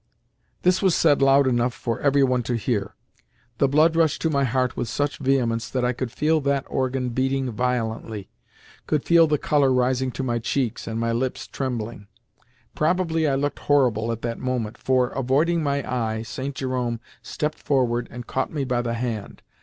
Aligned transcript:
This 0.63 0.81
was 0.81 0.95
said 0.95 1.21
loud 1.21 1.45
enough 1.45 1.75
for 1.75 1.99
every 1.99 2.23
one 2.23 2.41
to 2.49 2.55
hear. 2.57 2.95
The 3.59 3.67
blood 3.67 3.95
rushed 3.95 4.19
to 4.23 4.31
my 4.31 4.43
heart 4.45 4.75
with 4.75 4.87
such 4.89 5.19
vehemence 5.19 5.69
that 5.69 5.85
I 5.85 5.93
could 5.93 6.11
feel 6.11 6.41
that 6.41 6.65
organ 6.67 7.09
beating 7.09 7.51
violently—could 7.51 9.03
feel 9.05 9.27
the 9.27 9.37
colour 9.37 9.71
rising 9.71 10.09
to 10.13 10.23
my 10.23 10.39
cheeks 10.39 10.87
and 10.87 10.99
my 10.99 11.11
lips 11.11 11.45
trembling. 11.45 12.07
Probably 12.73 13.27
I 13.27 13.35
looked 13.35 13.59
horrible 13.59 14.11
at 14.11 14.23
that 14.23 14.39
moment, 14.39 14.75
for, 14.79 15.09
avoiding 15.09 15.61
my 15.61 15.87
eye, 15.87 16.23
St. 16.23 16.55
Jerome 16.55 16.99
stepped 17.21 17.59
forward 17.59 18.07
and 18.09 18.25
caught 18.25 18.51
me 18.51 18.63
by 18.63 18.81
the 18.81 18.95
hand. 18.95 19.43